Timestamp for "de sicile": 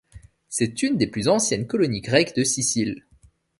2.35-3.05